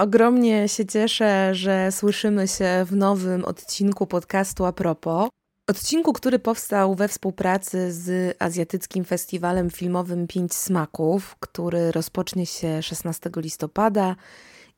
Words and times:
Ogromnie 0.00 0.68
się 0.68 0.86
cieszę, 0.86 1.54
że 1.54 1.92
słyszymy 1.92 2.48
się 2.48 2.84
w 2.86 2.96
nowym 2.96 3.44
odcinku 3.44 4.06
podcastu 4.06 4.64
a 4.64 4.72
propos. 4.72 5.28
Odcinku, 5.70 6.12
który 6.12 6.38
powstał 6.38 6.94
we 6.94 7.08
współpracy 7.08 7.92
z 7.92 8.36
Azjatyckim 8.38 9.04
Festiwalem 9.04 9.70
Filmowym 9.70 10.26
Pięć 10.26 10.54
Smaków, 10.54 11.36
który 11.40 11.92
rozpocznie 11.92 12.46
się 12.46 12.82
16 12.82 13.30
listopada 13.36 14.16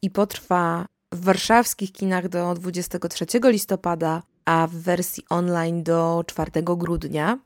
i 0.02 0.10
potrwa 0.10 0.86
w 1.12 1.24
warszawskich 1.24 1.92
kinach 1.92 2.28
do 2.28 2.54
23 2.54 3.26
listopada, 3.44 4.22
a 4.44 4.66
w 4.66 4.74
wersji 4.74 5.24
online 5.30 5.82
do 5.82 6.24
4 6.26 6.50
grudnia. 6.62 7.38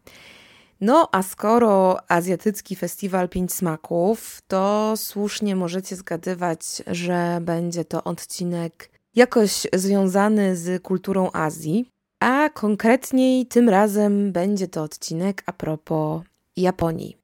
No, 0.81 1.09
a 1.13 1.23
skoro 1.23 1.99
Azjatycki 2.09 2.77
Festiwal 2.77 3.29
Pięć 3.29 3.53
Smaków, 3.53 4.43
to 4.49 4.95
słusznie 4.97 5.57
możecie 5.57 5.97
zgadywać, 5.97 6.83
że 6.87 7.39
będzie 7.43 7.85
to 7.85 8.05
odcinek 8.05 8.91
jakoś 9.15 9.67
związany 9.73 10.57
z 10.57 10.83
kulturą 10.83 11.31
Azji, 11.33 11.91
a 12.21 12.49
konkretniej 12.49 13.47
tym 13.47 13.69
razem 13.69 14.33
będzie 14.33 14.69
to 14.69 14.83
odcinek 14.83 15.43
a 15.47 15.53
propos 15.53 16.23
Japonii. 16.57 17.17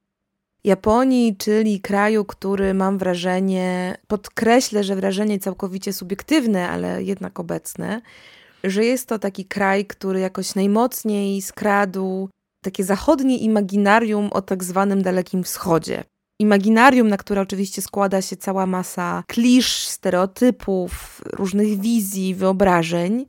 Japonii, 0.65 1.37
czyli 1.37 1.81
kraju, 1.81 2.25
który 2.25 2.75
mam 2.75 2.99
wrażenie, 2.99 3.97
podkreślę, 4.07 4.85
że 4.85 4.97
wrażenie 4.97 5.39
całkowicie 5.39 5.93
subiektywne, 5.93 6.69
ale 6.69 7.03
jednak 7.03 7.41
obecne, 7.41 8.01
że 8.65 8.85
jest 8.85 9.09
to 9.09 9.19
taki 9.19 9.45
kraj, 9.45 9.87
który 9.87 10.21
jakoś 10.21 10.55
najmocniej 10.55 11.43
skradł 11.43 12.29
takie 12.63 12.85
zachodnie 12.85 13.39
imaginarium 13.39 14.31
o 14.33 14.43
tak 14.43 14.65
zwanym 14.65 15.03
Dalekim 15.03 15.45
Wschodzie. 15.45 16.05
Imaginarium, 16.39 17.09
na 17.09 17.17
które 17.17 17.41
oczywiście 17.41 17.83
składa 17.83 18.23
się 18.23 18.37
cała 18.37 18.67
masa 18.67 19.25
klisz, 19.27 19.87
stereotypów, 19.87 21.21
różnych 21.33 21.81
wizji, 21.81 22.35
wyobrażeń 22.35 23.27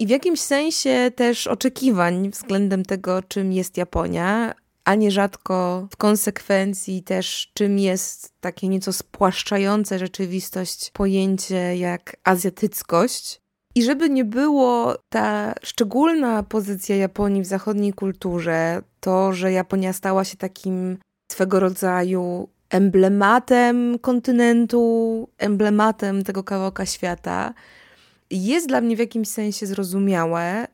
i 0.00 0.06
w 0.06 0.10
jakimś 0.10 0.40
sensie 0.40 1.10
też 1.16 1.46
oczekiwań 1.46 2.30
względem 2.30 2.84
tego, 2.84 3.22
czym 3.22 3.52
jest 3.52 3.76
Japonia, 3.76 4.54
a 4.84 4.94
nierzadko 4.94 5.88
w 5.90 5.96
konsekwencji 5.96 7.02
też 7.02 7.50
czym 7.54 7.78
jest 7.78 8.32
takie 8.40 8.68
nieco 8.68 8.92
spłaszczające 8.92 9.98
rzeczywistość 9.98 10.90
pojęcie 10.90 11.76
jak 11.76 12.16
azjatyckość. 12.24 13.41
I 13.74 13.82
żeby 13.82 14.10
nie 14.10 14.24
było 14.24 14.96
ta 15.08 15.54
szczególna 15.62 16.42
pozycja 16.42 16.96
Japonii 16.96 17.42
w 17.42 17.46
zachodniej 17.46 17.92
kulturze, 17.92 18.82
to, 19.00 19.32
że 19.32 19.52
Japonia 19.52 19.92
stała 19.92 20.24
się 20.24 20.36
takim 20.36 20.98
swego 21.32 21.60
rodzaju 21.60 22.48
emblematem 22.70 23.98
kontynentu, 23.98 25.28
emblematem 25.38 26.24
tego 26.24 26.44
kawałka 26.44 26.86
świata, 26.86 27.54
jest 28.30 28.68
dla 28.68 28.80
mnie 28.80 28.96
w 28.96 28.98
jakimś 28.98 29.28
sensie 29.28 29.66
zrozumiałe, 29.66 30.66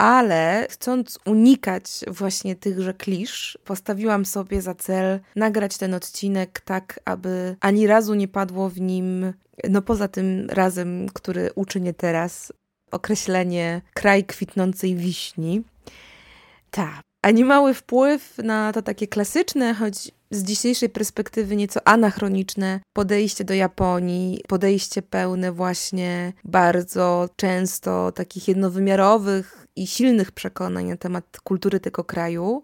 ale 0.00 0.66
chcąc 0.70 1.18
unikać 1.26 1.84
właśnie 2.08 2.56
tychże 2.56 2.94
klisz, 2.94 3.58
postawiłam 3.64 4.24
sobie 4.24 4.62
za 4.62 4.74
cel 4.74 5.20
nagrać 5.36 5.78
ten 5.78 5.94
odcinek 5.94 6.60
tak, 6.60 7.00
aby 7.04 7.56
ani 7.60 7.86
razu 7.86 8.14
nie 8.14 8.28
padło 8.28 8.68
w 8.68 8.80
nim, 8.80 9.32
no 9.68 9.82
poza 9.82 10.08
tym 10.08 10.46
razem, 10.50 11.06
który 11.14 11.50
uczynię 11.54 11.94
teraz, 11.94 12.52
określenie 12.90 13.82
kraj 13.94 14.24
kwitnącej 14.24 14.96
wiśni. 14.96 15.62
Tak. 16.70 17.00
A 17.22 17.30
nie 17.30 17.44
mały 17.44 17.74
wpływ 17.74 18.38
na 18.38 18.72
to 18.72 18.82
takie 18.82 19.06
klasyczne, 19.06 19.74
choć 19.74 20.10
z 20.30 20.42
dzisiejszej 20.42 20.88
perspektywy 20.88 21.56
nieco 21.56 21.88
anachroniczne 21.88 22.80
podejście 22.92 23.44
do 23.44 23.54
Japonii, 23.54 24.40
podejście 24.48 25.02
pełne 25.02 25.52
właśnie 25.52 26.32
bardzo 26.44 27.28
często 27.36 28.12
takich 28.12 28.48
jednowymiarowych 28.48 29.59
i 29.76 29.86
silnych 29.86 30.32
przekonań 30.32 30.86
na 30.86 30.96
temat 30.96 31.40
kultury 31.44 31.80
tego 31.80 32.04
kraju. 32.04 32.62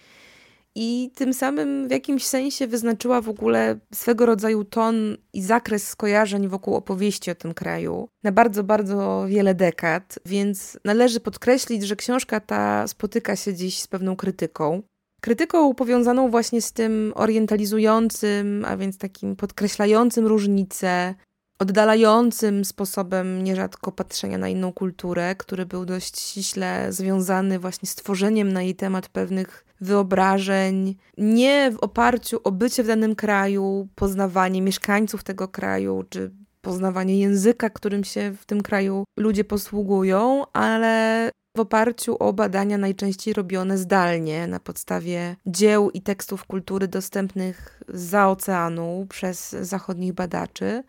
i 0.76 1.12
tym 1.16 1.34
samym 1.34 1.88
w 1.88 1.92
jakimś 1.92 2.26
sensie 2.26 2.68
wyznaczyła 2.68 3.22
w 3.22 3.30
ogóle 3.30 3.80
swego 3.94 4.26
rodzaju 4.26 4.64
ton 4.64 5.18
i 5.34 5.42
zakres 5.42 5.88
skojarzeń 5.88 6.48
wokół 6.48 6.76
opowieści 6.76 7.32
o 7.32 7.36
tym 7.36 7.54
kraju 7.54 8.10
na 8.24 8.32
bardzo, 8.32 8.64
bardzo 8.64 9.26
wiele 9.28 9.56
dekad, 9.56 10.20
więc 10.26 10.78
należy 10.86 11.20
podkreślić, 11.20 11.84
że 11.84 11.96
książka 11.96 12.40
ta 12.40 12.88
spotyka 12.88 13.36
się 13.36 13.54
dziś 13.54 13.80
z 13.80 13.88
pewną 13.88 14.16
krytyką. 14.16 14.82
Krytyką 15.22 15.74
powiązaną 15.74 16.30
właśnie 16.30 16.62
z 16.62 16.74
tym 16.74 17.14
orientalizującym, 17.16 18.66
a 18.68 18.78
więc 18.78 18.98
takim 18.98 19.36
podkreślającym 19.36 20.28
różnice, 20.28 21.16
oddalającym 21.60 22.66
sposobem 22.66 23.44
nierzadko 23.44 23.92
patrzenia 23.92 24.38
na 24.38 24.50
inną 24.50 24.74
kulturę, 24.74 25.36
który 25.36 25.66
był 25.66 25.86
dość 25.86 26.20
ściśle 26.20 26.94
związany 26.94 27.60
właśnie 27.60 27.90
z 27.90 27.96
tworzeniem 27.96 28.54
na 28.54 28.62
jej 28.62 28.76
temat 28.76 29.10
pewnych 29.10 29.66
wyobrażeń, 29.82 30.96
nie 31.18 31.72
w 31.72 31.78
oparciu 31.78 32.40
o 32.44 32.52
bycie 32.52 32.84
w 32.84 32.88
danym 32.88 33.16
kraju, 33.16 33.88
poznawanie 33.96 34.62
mieszkańców 34.62 35.24
tego 35.24 35.48
kraju, 35.48 36.04
czy 36.10 36.32
poznawanie 36.62 37.20
języka, 37.20 37.70
którym 37.70 38.04
się 38.04 38.34
w 38.40 38.46
tym 38.46 38.62
kraju 38.62 39.04
ludzie 39.18 39.44
posługują, 39.44 40.46
ale 40.54 41.30
w 41.58 41.60
oparciu 41.60 42.18
o 42.18 42.34
badania 42.34 42.78
najczęściej 42.78 43.34
robione 43.34 43.78
zdalnie 43.78 44.48
na 44.48 44.60
podstawie 44.60 45.36
dzieł 45.46 45.90
i 45.90 46.02
tekstów 46.02 46.46
kultury 46.46 46.88
dostępnych 46.88 47.84
za 47.88 48.30
oceanu 48.30 49.06
przez 49.10 49.52
zachodnich 49.52 50.14
badaczy. 50.14 50.84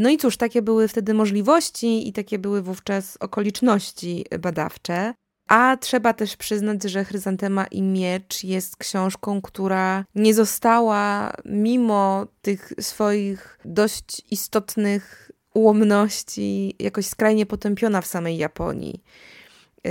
No 0.00 0.10
i 0.10 0.18
cóż, 0.18 0.36
takie 0.36 0.62
były 0.62 0.88
wtedy 0.88 1.14
możliwości 1.14 2.08
i 2.08 2.12
takie 2.12 2.38
były 2.38 2.62
wówczas 2.62 3.16
okoliczności 3.20 4.24
badawcze. 4.40 5.14
A 5.48 5.76
trzeba 5.76 6.12
też 6.12 6.36
przyznać, 6.36 6.82
że 6.82 7.04
Chryzantema 7.04 7.66
i 7.66 7.82
Miecz 7.82 8.44
jest 8.44 8.76
książką, 8.76 9.42
która 9.42 10.04
nie 10.14 10.34
została, 10.34 11.32
mimo 11.44 12.26
tych 12.42 12.72
swoich 12.80 13.58
dość 13.64 14.22
istotnych 14.30 15.30
ułomności, 15.54 16.76
jakoś 16.78 17.06
skrajnie 17.06 17.46
potępiona 17.46 18.00
w 18.00 18.06
samej 18.06 18.36
Japonii. 18.36 19.02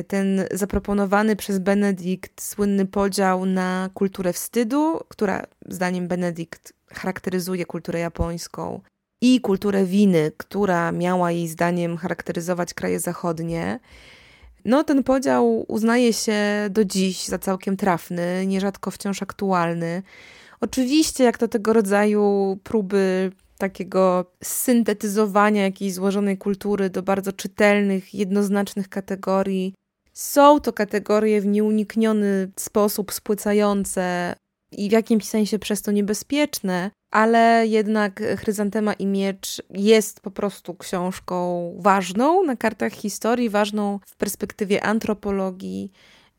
ten 0.07 0.45
zaproponowany 0.51 1.35
przez 1.35 1.59
Benedykt 1.59 2.41
słynny 2.41 2.85
podział 2.85 3.45
na 3.45 3.89
kulturę 3.93 4.33
wstydu, 4.33 4.99
która 5.07 5.43
zdaniem 5.69 6.07
Benedykt 6.07 6.73
charakteryzuje 6.93 7.65
kulturę 7.65 7.99
japońską, 7.99 8.81
i 9.21 9.41
kulturę 9.41 9.85
winy, 9.85 10.31
która 10.37 10.91
miała 10.91 11.31
jej 11.31 11.47
zdaniem 11.47 11.97
charakteryzować 11.97 12.73
kraje 12.73 12.99
zachodnie. 12.99 13.79
No, 14.67 14.83
ten 14.83 15.03
podział 15.03 15.65
uznaje 15.67 16.13
się 16.13 16.35
do 16.69 16.85
dziś 16.85 17.25
za 17.25 17.39
całkiem 17.39 17.77
trafny, 17.77 18.47
nierzadko 18.47 18.91
wciąż 18.91 19.21
aktualny. 19.21 20.03
Oczywiście, 20.61 21.23
jak 21.23 21.37
to 21.37 21.47
tego 21.47 21.73
rodzaju 21.73 22.57
próby 22.63 23.31
takiego 23.57 24.31
syntetyzowania 24.43 25.63
jakiejś 25.63 25.93
złożonej 25.93 26.37
kultury 26.37 26.89
do 26.89 27.03
bardzo 27.03 27.33
czytelnych, 27.33 28.13
jednoznacznych 28.13 28.89
kategorii, 28.89 29.73
są 30.13 30.59
to 30.59 30.73
kategorie 30.73 31.41
w 31.41 31.45
nieunikniony 31.45 32.51
sposób 32.55 33.13
spłycające 33.13 34.35
i 34.71 34.89
w 34.89 34.91
jakimś 34.91 35.25
sensie 35.25 35.59
przez 35.59 35.81
to 35.81 35.91
niebezpieczne, 35.91 36.91
ale 37.11 37.67
jednak 37.67 38.23
Chryzantema 38.37 38.93
i 38.93 39.05
Miecz 39.05 39.61
jest 39.69 40.19
po 40.19 40.31
prostu 40.31 40.75
książką 40.75 41.71
ważną 41.79 42.43
na 42.43 42.55
kartach 42.55 42.93
historii, 42.93 43.49
ważną 43.49 43.99
w 44.05 44.15
perspektywie 44.15 44.83
antropologii. 44.83 45.91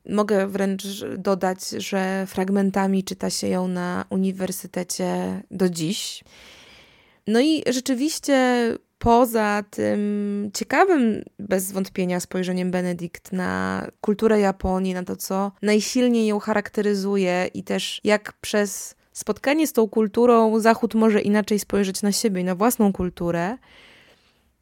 Mogę 0.08 0.46
wręcz 0.46 0.84
dodać, 1.18 1.68
że 1.68 2.26
fragmentami 2.26 3.04
czyta 3.04 3.30
się 3.30 3.48
ją 3.48 3.68
na 3.68 4.04
uniwersytecie 4.10 5.42
do 5.50 5.68
dziś. 5.68 6.24
No 7.26 7.40
i 7.40 7.62
rzeczywiście 7.66 8.34
poza 8.98 9.64
tym 9.70 10.50
ciekawym 10.54 11.22
bez 11.38 11.72
wątpienia 11.72 12.20
spojrzeniem 12.20 12.70
Benedikt 12.70 13.32
na 13.32 13.86
kulturę 14.00 14.40
Japonii, 14.40 14.94
na 14.94 15.02
to, 15.02 15.16
co 15.16 15.52
najsilniej 15.62 16.26
ją 16.26 16.38
charakteryzuje 16.38 17.50
i 17.54 17.64
też 17.64 18.00
jak 18.04 18.32
przez 18.32 18.94
spotkanie 19.12 19.66
z 19.66 19.72
tą 19.72 19.88
kulturą 19.88 20.60
Zachód 20.60 20.94
może 20.94 21.20
inaczej 21.20 21.58
spojrzeć 21.58 22.02
na 22.02 22.12
siebie 22.12 22.40
i 22.40 22.44
na 22.44 22.54
własną 22.54 22.92
kulturę. 22.92 23.58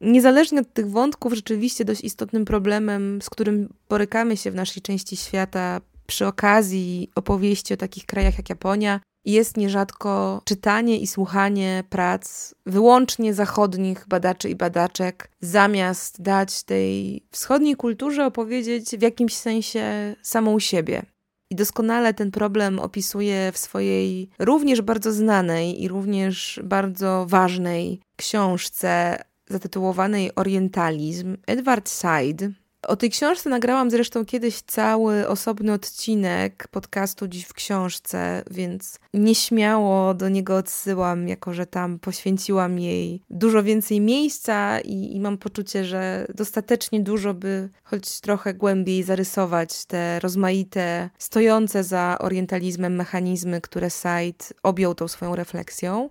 Niezależnie 0.01 0.61
od 0.61 0.73
tych 0.73 0.91
wątków, 0.91 1.33
rzeczywiście 1.33 1.85
dość 1.85 2.01
istotnym 2.01 2.45
problemem, 2.45 3.21
z 3.21 3.29
którym 3.29 3.73
borykamy 3.89 4.37
się 4.37 4.51
w 4.51 4.55
naszej 4.55 4.81
części 4.81 5.17
świata 5.17 5.81
przy 6.07 6.27
okazji 6.27 7.11
opowieści 7.15 7.73
o 7.73 7.77
takich 7.77 8.05
krajach 8.05 8.37
jak 8.37 8.49
Japonia, 8.49 8.99
jest 9.33 9.57
nierzadko 9.57 10.41
czytanie 10.45 10.99
i 10.99 11.07
słuchanie 11.07 11.83
prac 11.89 12.55
wyłącznie 12.65 13.33
zachodnich 13.33 14.05
badaczy 14.07 14.49
i 14.49 14.55
badaczek, 14.55 15.31
zamiast 15.41 16.21
dać 16.21 16.63
tej 16.63 17.23
wschodniej 17.31 17.75
kulturze 17.75 18.25
opowiedzieć 18.25 18.89
w 18.89 19.01
jakimś 19.01 19.35
sensie 19.35 20.15
samą 20.21 20.59
siebie. 20.59 21.01
I 21.49 21.55
doskonale 21.55 22.13
ten 22.13 22.31
problem 22.31 22.79
opisuje 22.79 23.51
w 23.51 23.57
swojej 23.57 24.29
również 24.39 24.81
bardzo 24.81 25.13
znanej 25.13 25.83
i 25.83 25.87
również 25.87 26.59
bardzo 26.63 27.25
ważnej 27.29 28.01
książce 28.15 29.23
zatytułowanej 29.49 30.35
Orientalizm 30.35 31.37
Edward 31.47 31.89
Said, 31.89 32.41
o 32.87 32.95
tej 32.95 33.09
książce 33.09 33.49
nagrałam 33.49 33.91
zresztą 33.91 34.25
kiedyś 34.25 34.61
cały 34.61 35.27
osobny 35.27 35.73
odcinek 35.73 36.67
podcastu 36.67 37.27
Dziś 37.27 37.45
w 37.45 37.53
książce, 37.53 38.43
więc 38.51 38.99
nieśmiało 39.13 40.13
do 40.13 40.29
niego 40.29 40.57
odsyłam, 40.57 41.27
jako 41.27 41.53
że 41.53 41.65
tam 41.65 41.99
poświęciłam 41.99 42.79
jej 42.79 43.21
dużo 43.29 43.63
więcej 43.63 44.01
miejsca 44.01 44.79
i, 44.79 45.15
i 45.15 45.19
mam 45.19 45.37
poczucie, 45.37 45.85
że 45.85 46.27
dostatecznie 46.35 46.99
dużo, 46.99 47.33
by 47.33 47.69
choć 47.83 48.21
trochę 48.21 48.53
głębiej 48.53 49.03
zarysować 49.03 49.85
te 49.85 50.19
rozmaite, 50.19 51.09
stojące 51.17 51.83
za 51.83 52.17
orientalizmem 52.19 52.95
mechanizmy, 52.95 53.61
które 53.61 53.89
Said 53.89 54.53
objął 54.63 54.95
tą 54.95 55.07
swoją 55.07 55.35
refleksją 55.35 56.09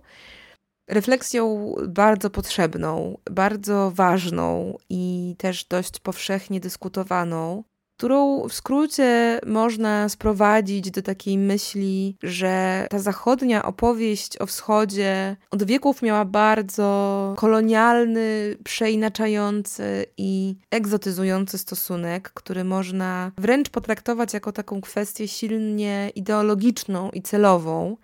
refleksją 0.87 1.75
bardzo 1.87 2.29
potrzebną, 2.29 3.17
bardzo 3.31 3.91
ważną 3.95 4.77
i 4.89 5.35
też 5.37 5.65
dość 5.65 5.99
powszechnie 5.99 6.59
dyskutowaną, 6.59 7.63
którą 7.97 8.47
w 8.47 8.53
skrócie 8.53 9.39
można 9.45 10.09
sprowadzić 10.09 10.91
do 10.91 11.01
takiej 11.01 11.37
myśli, 11.37 12.17
że 12.23 12.87
ta 12.89 12.99
zachodnia 12.99 13.65
opowieść 13.65 14.41
o 14.41 14.45
wschodzie 14.45 15.35
od 15.51 15.63
wieków 15.63 16.01
miała 16.01 16.25
bardzo 16.25 17.33
kolonialny, 17.37 18.57
przeinaczający 18.63 20.05
i 20.17 20.55
egzotyzujący 20.71 21.57
stosunek, 21.57 22.31
który 22.33 22.63
można 22.63 23.31
wręcz 23.37 23.69
potraktować 23.69 24.33
jako 24.33 24.51
taką 24.51 24.81
kwestię 24.81 25.27
silnie 25.27 26.11
ideologiczną 26.15 27.09
i 27.09 27.21
celową. 27.21 27.97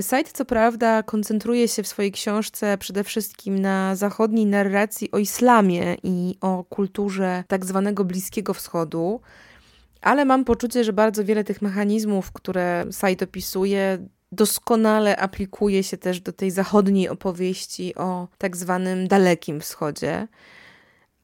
Said, 0.00 0.32
co 0.32 0.44
prawda, 0.44 1.02
koncentruje 1.02 1.68
się 1.68 1.82
w 1.82 1.88
swojej 1.88 2.12
książce 2.12 2.78
przede 2.78 3.04
wszystkim 3.04 3.58
na 3.58 3.96
zachodniej 3.96 4.46
narracji 4.46 5.10
o 5.10 5.18
islamie 5.18 5.96
i 6.02 6.36
o 6.40 6.64
kulturze 6.64 7.44
tak 7.48 7.64
zwanego 7.66 8.04
Bliskiego 8.04 8.54
Wschodu, 8.54 9.20
ale 10.00 10.24
mam 10.24 10.44
poczucie, 10.44 10.84
że 10.84 10.92
bardzo 10.92 11.24
wiele 11.24 11.44
tych 11.44 11.62
mechanizmów, 11.62 12.32
które 12.32 12.84
Said 12.90 13.22
opisuje, 13.22 13.98
doskonale 14.32 15.16
aplikuje 15.16 15.82
się 15.82 15.96
też 15.96 16.20
do 16.20 16.32
tej 16.32 16.50
zachodniej 16.50 17.08
opowieści 17.08 17.94
o 17.94 18.28
tak 18.38 18.56
zwanym 18.56 19.08
Dalekim 19.08 19.60
Wschodzie. 19.60 20.28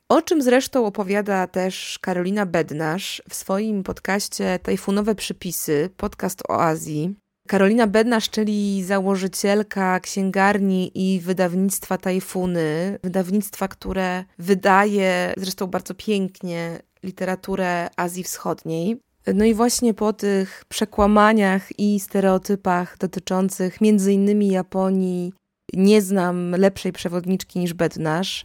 O 0.09 0.23
czym 0.23 0.43
zresztą 0.43 0.87
opowiada 0.87 1.47
też 1.47 1.99
Karolina 1.99 2.47
Bednarz 2.47 3.23
w 3.29 3.35
swoim 3.35 3.83
podcaście 3.83 4.59
Tajfunowe 4.63 5.15
Przypisy, 5.15 5.91
podcast 5.97 6.43
o 6.49 6.61
Azji. 6.61 7.24
Karolina 7.49 7.87
Bednarz, 7.87 8.31
czyli 8.31 8.85
założycielka 8.85 10.01
księgarni 10.01 10.91
i 10.95 11.21
wydawnictwa 11.21 11.99
Tajfuny, 11.99 12.99
wydawnictwa, 13.03 13.69
które 13.69 14.25
wydaje 14.39 15.35
zresztą 15.37 15.67
bardzo 15.67 15.95
pięknie 15.95 16.79
literaturę 17.03 17.89
Azji 17.97 18.25
Wschodniej. 18.25 19.01
No 19.35 19.45
i 19.45 19.55
właśnie 19.55 19.95
po 19.95 20.13
tych 20.13 20.65
przekłamaniach 20.69 21.79
i 21.79 22.01
stereotypach 22.01 22.99
dotyczących 22.99 23.81
między 23.81 24.13
innymi 24.13 24.49
Japonii 24.49 25.33
nie 25.75 26.03
znam 26.03 26.51
lepszej 26.51 26.93
przewodniczki 26.93 27.59
niż 27.59 27.75
Bednarz. 27.75 28.45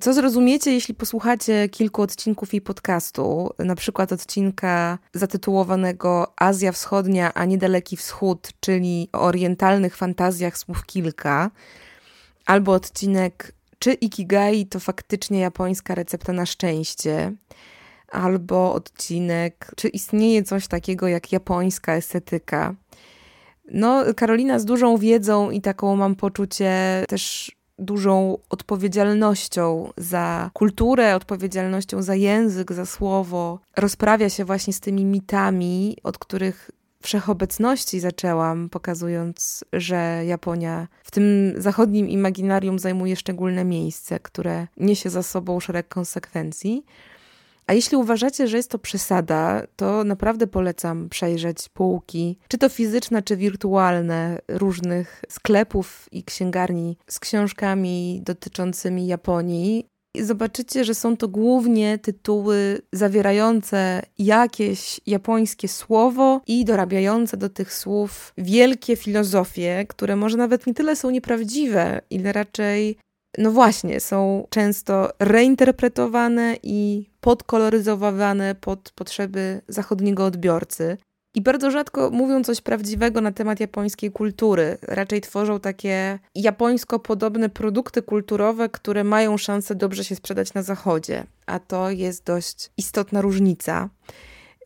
Co 0.00 0.12
zrozumiecie, 0.12 0.72
jeśli 0.72 0.94
posłuchacie 0.94 1.68
kilku 1.68 2.02
odcinków 2.02 2.52
jej 2.52 2.60
podcastu, 2.60 3.50
na 3.58 3.74
przykład 3.74 4.12
odcinka 4.12 4.98
zatytułowanego 5.12 6.32
Azja 6.36 6.72
Wschodnia, 6.72 7.34
a 7.34 7.44
niedaleki 7.44 7.96
wschód, 7.96 8.48
czyli 8.60 9.08
o 9.12 9.20
orientalnych 9.20 9.96
fantazjach 9.96 10.58
słów 10.58 10.86
kilka, 10.86 11.50
albo 12.46 12.72
odcinek 12.72 13.52
Czy 13.78 13.92
Ikigai 13.92 14.66
to 14.66 14.80
faktycznie 14.80 15.40
japońska 15.40 15.94
recepta 15.94 16.32
na 16.32 16.46
szczęście, 16.46 17.32
albo 18.08 18.72
odcinek 18.72 19.70
Czy 19.76 19.88
istnieje 19.88 20.42
coś 20.42 20.68
takiego 20.68 21.08
jak 21.08 21.32
japońska 21.32 21.94
estetyka. 21.94 22.74
No, 23.72 24.04
Karolina 24.16 24.58
z 24.58 24.64
dużą 24.64 24.96
wiedzą 24.96 25.50
i 25.50 25.60
taką 25.60 25.96
mam 25.96 26.16
poczucie 26.16 27.04
też 27.08 27.52
dużą 27.80 28.38
odpowiedzialnością 28.50 29.92
za 29.96 30.50
kulturę, 30.54 31.16
odpowiedzialnością 31.16 32.02
za 32.02 32.14
język, 32.14 32.72
za 32.72 32.86
słowo. 32.86 33.58
Rozprawia 33.76 34.28
się 34.28 34.44
właśnie 34.44 34.72
z 34.72 34.80
tymi 34.80 35.04
mitami, 35.04 35.96
od 36.02 36.18
których 36.18 36.70
wszechobecności 37.02 38.00
zaczęłam, 38.00 38.68
pokazując, 38.68 39.64
że 39.72 40.22
Japonia 40.26 40.88
w 41.04 41.10
tym 41.10 41.52
zachodnim 41.56 42.08
imaginarium 42.08 42.78
zajmuje 42.78 43.16
szczególne 43.16 43.64
miejsce, 43.64 44.20
które 44.20 44.66
niesie 44.76 45.10
za 45.10 45.22
sobą 45.22 45.60
szereg 45.60 45.88
konsekwencji. 45.88 46.84
A 47.70 47.72
jeśli 47.72 47.96
uważacie, 47.96 48.48
że 48.48 48.56
jest 48.56 48.70
to 48.70 48.78
przesada, 48.78 49.62
to 49.76 50.04
naprawdę 50.04 50.46
polecam 50.46 51.08
przejrzeć 51.08 51.68
półki, 51.68 52.38
czy 52.48 52.58
to 52.58 52.68
fizyczne, 52.68 53.22
czy 53.22 53.36
wirtualne, 53.36 54.38
różnych 54.48 55.24
sklepów 55.28 56.08
i 56.12 56.24
księgarni 56.24 56.96
z 57.06 57.18
książkami 57.18 58.20
dotyczącymi 58.24 59.06
Japonii. 59.06 59.86
I 60.16 60.22
zobaczycie, 60.22 60.84
że 60.84 60.94
są 60.94 61.16
to 61.16 61.28
głównie 61.28 61.98
tytuły 61.98 62.78
zawierające 62.92 64.02
jakieś 64.18 65.00
japońskie 65.06 65.68
słowo 65.68 66.40
i 66.46 66.64
dorabiające 66.64 67.36
do 67.36 67.48
tych 67.48 67.74
słów 67.74 68.32
wielkie 68.38 68.96
filozofie, 68.96 69.86
które 69.88 70.16
może 70.16 70.36
nawet 70.36 70.66
nie 70.66 70.74
tyle 70.74 70.96
są 70.96 71.10
nieprawdziwe, 71.10 72.00
ile 72.10 72.32
raczej 72.32 72.98
no 73.38 73.50
właśnie, 73.50 74.00
są 74.00 74.46
często 74.50 75.10
reinterpretowane 75.18 76.56
i 76.62 77.10
podkoloryzowane 77.20 78.54
pod 78.54 78.92
potrzeby 78.94 79.60
zachodniego 79.68 80.24
odbiorcy. 80.24 80.96
i 81.34 81.40
bardzo 81.40 81.70
rzadko 81.70 82.10
mówią 82.10 82.44
coś 82.44 82.60
prawdziwego 82.60 83.20
na 83.20 83.32
temat 83.32 83.60
japońskiej 83.60 84.10
kultury. 84.10 84.78
Raczej 84.82 85.20
tworzą 85.20 85.60
takie 85.60 86.18
japońsko 86.34 86.98
podobne 86.98 87.48
produkty 87.48 88.02
kulturowe, 88.02 88.68
które 88.68 89.04
mają 89.04 89.36
szansę 89.36 89.74
dobrze 89.74 90.04
się 90.04 90.16
sprzedać 90.16 90.54
na 90.54 90.62
zachodzie. 90.62 91.24
A 91.46 91.58
to 91.58 91.90
jest 91.90 92.24
dość 92.24 92.70
istotna 92.76 93.20
różnica. 93.20 93.88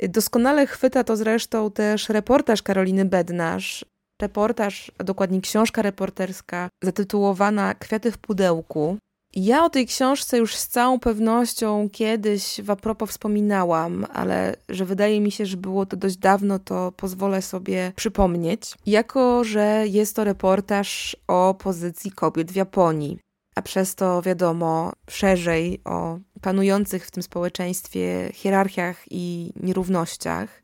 Doskonale 0.09 0.67
chwyta 0.67 1.05
to 1.05 1.17
zresztą 1.17 1.71
też 1.71 2.09
reportaż 2.09 2.63
Karoliny 2.63 3.05
Bednarz. 3.05 3.85
Reportaż, 4.25 4.93
a 4.99 5.05
dokładnie 5.05 5.41
książka 5.41 5.83
reporterska 5.83 6.69
zatytułowana 6.83 7.75
Kwiaty 7.75 8.13
w 8.13 8.19
pudełku. 8.19 8.97
Ja 9.37 9.65
o 9.65 9.71
tej 9.71 9.87
książce 9.87 10.39
już 10.39 10.57
z 10.57 10.69
całą 10.69 11.01
pewnością 11.01 11.89
kiedyś 11.93 12.61
w 12.61 12.71
apropo 12.71 13.07
wspominałam, 13.07 14.07
ale 14.13 14.57
że 14.69 14.85
wydaje 14.85 15.21
mi 15.21 15.31
się, 15.31 15.47
że 15.47 15.57
było 15.57 15.87
to 15.87 15.97
dość 15.97 16.17
dawno, 16.17 16.59
to 16.59 16.93
pozwolę 16.97 17.43
sobie 17.43 17.93
przypomnieć. 17.97 18.75
Jako, 18.87 19.45
że 19.45 19.85
jest 19.87 20.17
to 20.17 20.25
reportaż 20.25 21.17
o 21.29 21.55
pozycji 21.55 22.11
kobiet 22.11 22.53
w 22.53 22.57
Japonii, 22.57 23.19
a 23.57 23.63
przez 23.63 23.95
to 23.95 24.23
wiadomo 24.23 24.93
szerzej 25.11 25.81
o 25.85 26.19
panujących 26.41 27.07
w 27.07 27.11
tym 27.11 27.23
społeczeństwie 27.23 28.31
hierarchiach 28.33 29.05
i 29.11 29.53
nierównościach, 29.63 30.63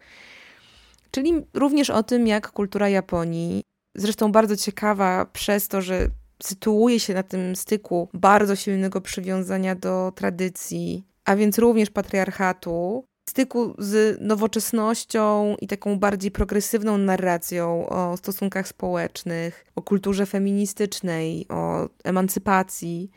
czyli 1.10 1.32
również 1.54 1.90
o 1.90 2.02
tym, 2.02 2.26
jak 2.26 2.50
kultura 2.52 2.88
Japonii, 2.88 3.62
zresztą 3.94 4.32
bardzo 4.32 4.56
ciekawa 4.56 5.26
przez 5.32 5.68
to, 5.68 5.82
że 5.82 6.08
sytuuje 6.42 7.00
się 7.00 7.14
na 7.14 7.22
tym 7.22 7.56
styku 7.56 8.08
bardzo 8.14 8.56
silnego 8.56 9.00
przywiązania 9.00 9.74
do 9.74 10.12
tradycji, 10.14 11.04
a 11.24 11.36
więc 11.36 11.58
również 11.58 11.90
patriarchatu, 11.90 13.04
styku 13.30 13.74
z 13.78 14.20
nowoczesnością 14.20 15.56
i 15.60 15.66
taką 15.66 15.98
bardziej 15.98 16.30
progresywną 16.30 16.98
narracją 16.98 17.88
o 17.88 18.16
stosunkach 18.16 18.68
społecznych, 18.68 19.64
o 19.76 19.82
kulturze 19.82 20.26
feministycznej, 20.26 21.46
o 21.48 21.88
emancypacji. 22.04 23.10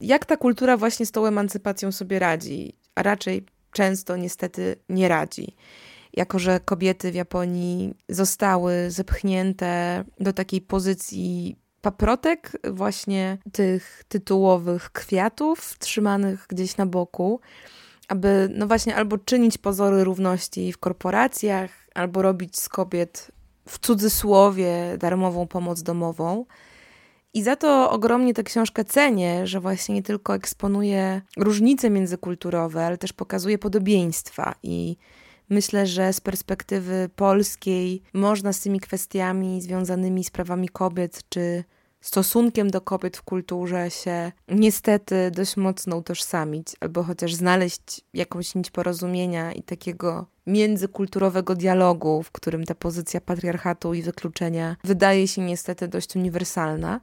Jak 0.00 0.26
ta 0.26 0.36
kultura 0.36 0.76
właśnie 0.76 1.06
z 1.06 1.10
tą 1.10 1.26
emancypacją 1.26 1.92
sobie 1.92 2.18
radzi, 2.18 2.76
a 2.94 3.02
raczej 3.02 3.44
często 3.72 4.16
niestety 4.16 4.76
nie 4.88 5.08
radzi. 5.08 5.56
Jako, 6.12 6.38
że 6.38 6.60
kobiety 6.60 7.12
w 7.12 7.14
Japonii 7.14 7.94
zostały 8.08 8.90
zepchnięte 8.90 10.04
do 10.20 10.32
takiej 10.32 10.60
pozycji 10.60 11.56
paprotek, 11.80 12.52
właśnie 12.70 13.38
tych 13.52 14.04
tytułowych 14.08 14.90
kwiatów 14.92 15.78
trzymanych 15.78 16.46
gdzieś 16.48 16.76
na 16.76 16.86
boku, 16.86 17.40
aby 18.08 18.48
no 18.54 18.66
właśnie 18.66 18.96
albo 18.96 19.18
czynić 19.18 19.58
pozory 19.58 20.04
równości 20.04 20.72
w 20.72 20.78
korporacjach, 20.78 21.70
albo 21.94 22.22
robić 22.22 22.58
z 22.58 22.68
kobiet 22.68 23.30
w 23.68 23.78
cudzysłowie 23.78 24.96
darmową 24.98 25.46
pomoc 25.46 25.82
domową. 25.82 26.44
I 27.34 27.42
za 27.42 27.56
to 27.56 27.90
ogromnie 27.90 28.34
tę 28.34 28.42
książkę 28.42 28.84
cenię, 28.84 29.46
że 29.46 29.60
właśnie 29.60 29.94
nie 29.94 30.02
tylko 30.02 30.34
eksponuje 30.34 31.22
różnice 31.36 31.90
międzykulturowe, 31.90 32.86
ale 32.86 32.98
też 32.98 33.12
pokazuje 33.12 33.58
podobieństwa. 33.58 34.54
I 34.62 34.96
myślę, 35.50 35.86
że 35.86 36.12
z 36.12 36.20
perspektywy 36.20 37.10
polskiej 37.16 38.02
można 38.12 38.52
z 38.52 38.60
tymi 38.60 38.80
kwestiami 38.80 39.62
związanymi 39.62 40.24
z 40.24 40.30
prawami 40.30 40.68
kobiet 40.68 41.22
czy 41.28 41.64
stosunkiem 42.00 42.70
do 42.70 42.80
kobiet 42.80 43.16
w 43.16 43.22
kulturze 43.22 43.90
się 43.90 44.32
niestety 44.48 45.30
dość 45.30 45.56
mocno 45.56 45.96
utożsamić, 45.96 46.66
albo 46.80 47.02
chociaż 47.02 47.34
znaleźć 47.34 48.00
jakąś 48.14 48.54
nić 48.54 48.70
porozumienia 48.70 49.52
i 49.52 49.62
takiego 49.62 50.26
międzykulturowego 50.46 51.54
dialogu, 51.54 52.22
w 52.22 52.30
którym 52.30 52.64
ta 52.64 52.74
pozycja 52.74 53.20
patriarchatu 53.20 53.94
i 53.94 54.02
wykluczenia 54.02 54.76
wydaje 54.84 55.28
się 55.28 55.42
niestety 55.42 55.88
dość 55.88 56.16
uniwersalna. 56.16 57.00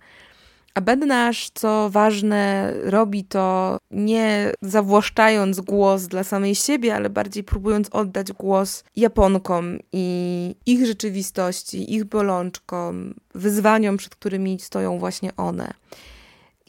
A 0.78 0.82
Bednarz, 0.82 1.50
co 1.54 1.90
ważne, 1.90 2.74
robi 2.84 3.24
to 3.24 3.78
nie 3.92 4.52
zawłaszczając 4.62 5.62
głos 5.62 6.04
dla 6.04 6.24
samej 6.24 6.56
siebie, 6.56 6.96
ale 6.96 7.10
bardziej 7.10 7.44
próbując 7.44 7.90
oddać 7.92 8.34
głos 8.34 8.84
Japonkom 8.96 9.80
i 9.94 10.56
ich 10.66 10.86
rzeczywistości, 10.86 11.94
ich 11.94 12.06
bolączkom, 12.06 13.14
wyzwaniom, 13.36 13.98
przed 13.98 14.16
którymi 14.16 14.60
stoją 14.60 15.00
właśnie 15.00 15.36
one. 15.36 15.74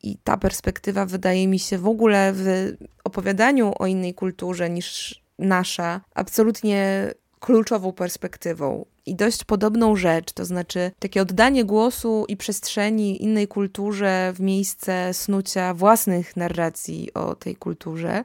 I 0.03 0.17
ta 0.25 0.37
perspektywa 0.37 1.07
wydaje 1.07 1.49
mi 1.49 1.59
się 1.59 1.79
w 1.79 1.89
ogóle 1.89 2.33
w 2.35 2.73
opowiadaniu 3.05 3.73
o 3.79 3.87
innej 3.87 4.15
kulturze 4.15 4.71
niż 4.71 5.21
nasza 5.39 6.01
absolutnie 6.15 7.11
kluczową 7.41 7.93
perspektywą 7.93 8.85
i 9.11 9.15
dość 9.15 9.45
podobną 9.45 9.97
rzecz, 9.97 10.33
to 10.33 10.45
znaczy 10.45 10.91
takie 10.99 11.23
oddanie 11.23 11.65
głosu 11.65 12.25
i 12.29 12.37
przestrzeni 12.37 13.23
innej 13.23 13.49
kulturze 13.49 14.33
w 14.35 14.41
miejsce 14.41 15.15
snucia 15.15 15.75
własnych 15.75 16.37
narracji 16.37 17.15
o 17.15 17.35
tej 17.35 17.57
kulturze. 17.57 18.25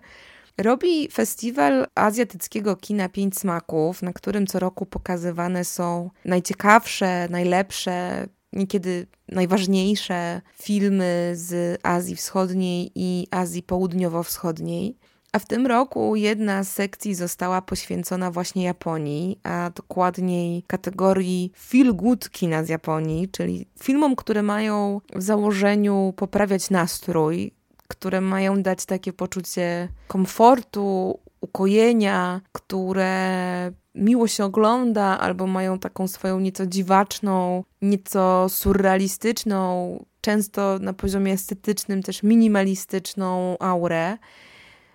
Robi 0.58 1.10
festiwal 1.12 1.88
azjatyckiego 1.96 2.76
kina 2.76 3.10
Pięć 3.10 3.38
Smaków, 3.38 4.02
na 4.02 4.14
którym 4.14 4.48
co 4.48 4.60
roku 4.60 4.86
pokazywane 4.86 5.66
są 5.66 6.10
najciekawsze, 6.26 7.28
najlepsze, 7.30 8.28
niekiedy 8.54 9.08
najważniejsze 9.30 10.42
filmy 10.60 11.32
z 11.36 11.80
Azji 11.84 12.16
Wschodniej 12.16 12.92
i 12.96 13.28
Azji 13.32 13.64
Południowo-Wschodniej. 13.64 14.98
A 15.34 15.40
w 15.40 15.46
tym 15.46 15.68
roku 15.68 16.16
jedna 16.16 16.64
z 16.64 16.72
sekcji 16.72 17.16
została 17.16 17.62
poświęcona 17.62 18.32
właśnie 18.32 18.64
Japonii, 18.64 19.40
a 19.44 19.72
dokładniej 19.76 20.64
kategorii 20.68 21.52
feel 21.60 21.96
good 21.96 22.30
kina 22.30 22.64
z 22.64 22.70
Japonii, 22.70 23.30
czyli 23.30 23.68
filmom, 23.80 24.16
które 24.16 24.44
mają 24.44 25.02
w 25.16 25.22
założeniu 25.22 26.14
poprawiać 26.16 26.70
nastrój, 26.70 27.52
które 27.88 28.22
mają 28.22 28.62
dać 28.62 28.86
takie 28.86 29.14
poczucie 29.14 29.90
komfortu, 30.08 31.20
ukojenia, 31.42 32.42
które 32.52 33.72
miło 33.96 34.28
się 34.28 34.46
ogląda, 34.46 35.20
albo 35.20 35.48
mają 35.48 35.80
taką 35.80 36.08
swoją 36.08 36.40
nieco 36.40 36.68
dziwaczną, 36.68 37.64
nieco 37.82 38.50
surrealistyczną, 38.50 39.98
często 40.22 40.80
na 40.80 40.94
poziomie 40.94 41.34
estetycznym 41.34 42.04
też 42.04 42.24
minimalistyczną 42.24 43.58
aurę. 43.60 44.18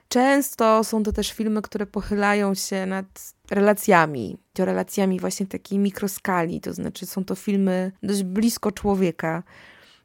Często 0.08 0.84
są 0.84 1.02
to 1.02 1.12
też 1.12 1.32
filmy, 1.32 1.62
które 1.62 1.86
pochylają 1.86 2.54
się 2.54 2.86
nad 2.86 3.34
relacjami, 3.50 4.38
relacjami 4.58 5.20
właśnie 5.20 5.46
takiej 5.46 5.78
mikroskali, 5.78 6.60
to 6.60 6.72
znaczy 6.72 7.06
są 7.06 7.24
to 7.24 7.34
filmy 7.34 7.92
dość 8.02 8.22
blisko 8.22 8.72
człowieka, 8.72 9.42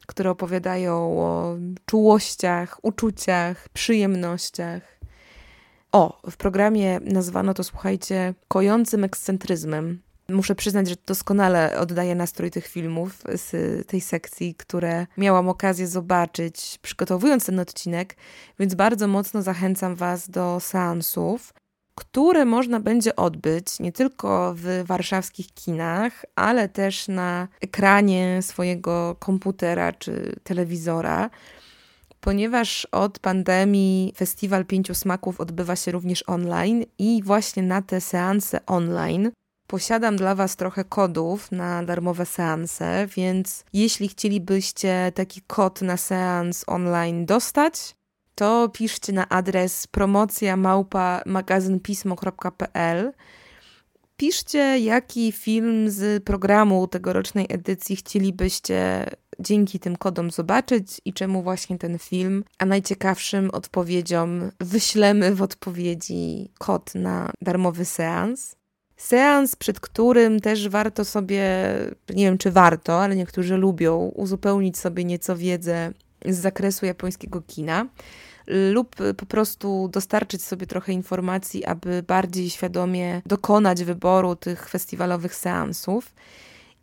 które 0.06 0.30
opowiadają 0.30 0.94
o 1.20 1.56
czułościach, 1.86 2.78
uczuciach, 2.82 3.68
przyjemnościach. 3.68 4.82
O, 5.92 6.20
w 6.30 6.36
programie 6.36 7.00
nazwano 7.00 7.54
to, 7.54 7.64
słuchajcie, 7.64 8.34
kojącym 8.48 9.04
ekscentryzmem. 9.04 10.02
Muszę 10.28 10.54
przyznać, 10.54 10.88
że 10.88 10.94
doskonale 11.06 11.78
oddaje 11.78 12.14
nastrój 12.14 12.50
tych 12.50 12.66
filmów 12.66 13.22
z 13.34 13.86
tej 13.88 14.00
sekcji, 14.00 14.54
które 14.54 15.06
miałam 15.18 15.48
okazję 15.48 15.86
zobaczyć, 15.86 16.78
przygotowując 16.82 17.46
ten 17.46 17.60
odcinek, 17.60 18.16
więc 18.58 18.74
bardzo 18.74 19.08
mocno 19.08 19.42
zachęcam 19.42 19.94
Was 19.94 20.30
do 20.30 20.60
seansów, 20.60 21.54
które 21.94 22.44
można 22.44 22.80
będzie 22.80 23.16
odbyć 23.16 23.80
nie 23.80 23.92
tylko 23.92 24.54
w 24.56 24.82
warszawskich 24.86 25.54
kinach, 25.54 26.24
ale 26.34 26.68
też 26.68 27.08
na 27.08 27.48
ekranie 27.60 28.42
swojego 28.42 29.16
komputera 29.18 29.92
czy 29.92 30.36
telewizora 30.44 31.30
ponieważ 32.24 32.86
od 32.92 33.18
pandemii 33.18 34.12
Festiwal 34.16 34.64
Pięciu 34.64 34.94
Smaków 34.94 35.40
odbywa 35.40 35.76
się 35.76 35.92
również 35.92 36.24
online 36.26 36.84
i 36.98 37.22
właśnie 37.24 37.62
na 37.62 37.82
te 37.82 38.00
seanse 38.00 38.66
online 38.66 39.30
Posiadam 39.66 40.16
dla 40.16 40.34
Was 40.34 40.56
trochę 40.56 40.84
kodów 40.84 41.52
na 41.52 41.82
darmowe 41.82 42.26
seanse, 42.26 43.06
więc 43.16 43.64
jeśli 43.72 44.08
chcielibyście 44.08 45.12
taki 45.14 45.40
kod 45.46 45.82
na 45.82 45.96
seans 45.96 46.64
online 46.66 47.26
dostać, 47.26 47.96
to 48.34 48.68
piszcie 48.68 49.12
na 49.12 49.28
adres 49.28 49.86
promocja 49.86 50.56
małpa 50.56 51.22
magazynpismo.pl. 51.26 53.12
Piszcie, 54.16 54.78
jaki 54.78 55.32
film 55.32 55.90
z 55.90 56.24
programu 56.24 56.88
tegorocznej 56.88 57.46
edycji 57.48 57.96
chcielibyście 57.96 59.06
dzięki 59.40 59.80
tym 59.80 59.96
kodom 59.96 60.30
zobaczyć 60.30 61.00
i 61.04 61.12
czemu 61.12 61.42
właśnie 61.42 61.78
ten 61.78 61.98
film, 61.98 62.44
a 62.58 62.66
najciekawszym 62.66 63.50
odpowiedziom 63.50 64.50
wyślemy 64.60 65.34
w 65.34 65.42
odpowiedzi 65.42 66.50
kod 66.58 66.94
na 66.94 67.30
darmowy 67.42 67.84
seans. 67.84 68.56
Seans, 69.04 69.56
przed 69.56 69.80
którym 69.80 70.40
też 70.40 70.68
warto 70.68 71.04
sobie, 71.04 71.42
nie 72.14 72.24
wiem 72.24 72.38
czy 72.38 72.50
warto, 72.50 73.02
ale 73.02 73.16
niektórzy 73.16 73.56
lubią 73.56 74.12
uzupełnić 74.14 74.78
sobie 74.78 75.04
nieco 75.04 75.36
wiedzę 75.36 75.92
z 76.24 76.36
zakresu 76.36 76.86
japońskiego 76.86 77.42
kina. 77.46 77.86
lub 78.46 78.96
po 79.16 79.26
prostu 79.26 79.88
dostarczyć 79.92 80.44
sobie 80.44 80.66
trochę 80.66 80.92
informacji, 80.92 81.64
aby 81.64 82.02
bardziej 82.02 82.50
świadomie 82.50 83.22
dokonać 83.26 83.84
wyboru 83.84 84.36
tych 84.36 84.68
festiwalowych 84.68 85.34
seansów. 85.34 86.14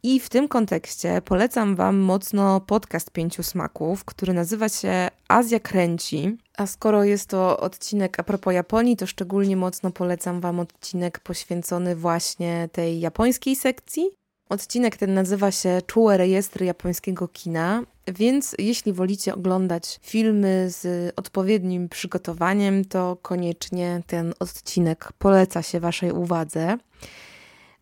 I 0.04 0.20
w 0.20 0.30
tym 0.30 0.48
kontekście 0.48 1.22
polecam 1.26 1.76
Wam 1.76 1.98
mocno 1.98 2.62
podcast 2.62 3.12
Pięciu 3.12 3.44
Smaków, 3.44 4.06
który 4.06 4.34
nazywa 4.34 4.70
się 4.70 5.10
Azja 5.28 5.60
Kręci. 5.60 6.38
A 6.58 6.68
skoro 6.68 7.04
jest 7.04 7.30
to 7.30 7.60
odcinek 7.60 8.20
a 8.20 8.24
propos 8.24 8.54
Japonii, 8.54 8.98
to 8.98 9.08
szczególnie 9.08 9.58
mocno 9.58 9.92
polecam 9.92 10.42
Wam 10.42 10.60
odcinek 10.60 11.20
poświęcony 11.20 11.96
właśnie 11.96 12.70
tej 12.72 13.00
japońskiej 13.00 13.56
sekcji. 13.56 14.10
Odcinek 14.50 14.98
ten 14.98 15.14
nazywa 15.14 15.52
się 15.52 15.82
Czułe 15.88 16.18
rejestry 16.18 16.66
japońskiego 16.66 17.28
kina, 17.28 17.84
więc 18.08 18.56
jeśli 18.60 18.94
wolicie 18.94 19.36
oglądać 19.36 20.00
filmy 20.02 20.68
z 20.70 21.14
odpowiednim 21.16 21.90
przygotowaniem, 21.90 22.86
to 22.86 23.18
koniecznie 23.22 24.02
ten 24.08 24.34
odcinek 24.40 25.14
poleca 25.20 25.62
się 25.62 25.80
Waszej 25.80 26.12
uwadze. 26.12 26.78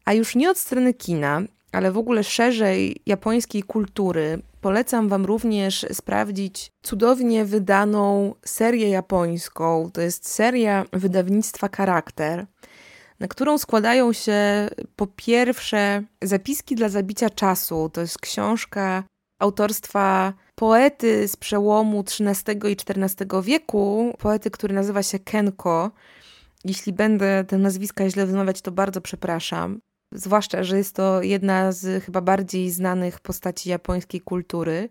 A 0.05 0.13
już 0.13 0.35
nie 0.35 0.49
od 0.49 0.57
strony 0.57 0.93
kina, 0.93 1.41
ale 1.71 1.91
w 1.91 1.97
ogóle 1.97 2.23
szerzej 2.23 3.01
japońskiej 3.05 3.63
kultury, 3.63 4.41
polecam 4.61 5.09
Wam 5.09 5.25
również 5.25 5.85
sprawdzić 5.91 6.71
cudownie 6.83 7.45
wydaną 7.45 8.33
serię 8.45 8.89
japońską. 8.89 9.89
To 9.93 10.01
jest 10.01 10.29
seria 10.29 10.85
wydawnictwa 10.93 11.69
Charakter, 11.77 12.45
na 13.19 13.27
którą 13.27 13.57
składają 13.57 14.13
się 14.13 14.69
po 14.95 15.07
pierwsze 15.07 16.03
zapiski 16.21 16.75
dla 16.75 16.89
zabicia 16.89 17.29
czasu. 17.29 17.89
To 17.93 18.01
jest 18.01 18.19
książka 18.19 19.03
autorstwa 19.39 20.33
poety 20.55 21.27
z 21.27 21.35
przełomu 21.35 22.03
XIII 22.19 22.71
i 22.71 22.77
XIV 22.87 23.41
wieku, 23.43 24.13
poety, 24.19 24.51
który 24.51 24.75
nazywa 24.75 25.03
się 25.03 25.19
Kenko. 25.19 25.91
Jeśli 26.65 26.93
będę 26.93 27.43
te 27.47 27.57
nazwiska 27.57 28.09
źle 28.09 28.25
wymawiać, 28.25 28.61
to 28.61 28.71
bardzo 28.71 29.01
przepraszam. 29.01 29.79
Zwłaszcza, 30.11 30.63
że 30.63 30.77
jest 30.77 30.95
to 30.95 31.21
jedna 31.21 31.71
z 31.71 32.03
chyba 32.03 32.21
bardziej 32.21 32.69
znanych 32.69 33.19
postaci 33.19 33.69
japońskiej 33.69 34.21
kultury. 34.21 34.89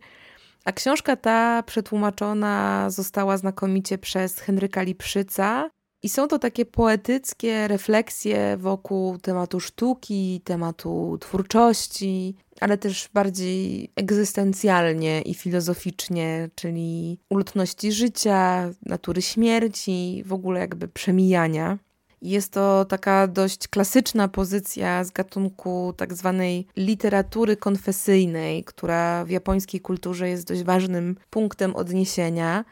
A 0.65 0.73
książka 0.73 1.17
ta 1.17 1.63
przetłumaczona 1.63 2.87
została 2.91 3.37
znakomicie 3.37 3.99
przez 3.99 4.39
Henryka 4.39 4.83
Lipszyca. 4.83 5.71
I 6.03 6.09
są 6.09 6.29
to 6.29 6.39
takie 6.39 6.65
poetyckie 6.67 7.69
refleksje 7.69 8.57
wokół 8.57 9.19
tematu 9.19 9.61
sztuki, 9.61 10.41
tematu 10.45 11.19
twórczości, 11.21 12.37
ale 12.61 12.79
też 12.79 13.09
bardziej 13.15 13.91
egzystencjalnie 13.97 15.23
i 15.23 15.35
filozoficznie, 15.35 16.51
czyli 16.55 17.19
ulotności 17.31 17.93
życia, 17.93 18.71
natury 18.87 19.23
śmierci, 19.23 20.23
w 20.27 20.33
ogóle 20.33 20.61
jakby 20.61 20.89
przemijania. 20.89 21.79
Jest 22.23 22.53
to 22.53 22.85
taka 22.85 23.27
dość 23.27 23.69
klasyczna 23.69 24.29
pozycja 24.29 25.05
z 25.05 25.11
gatunku 25.11 25.95
tak 25.97 26.15
zwanej 26.15 26.67
literatury 26.77 27.57
konfesyjnej, 27.57 28.65
która 28.65 29.25
w 29.25 29.31
japońskiej 29.31 29.81
kulturze 29.81 30.29
jest 30.29 30.47
dość 30.47 30.63
ważnym 30.63 31.17
punktem 31.31 31.77
odniesienia, 31.77 32.65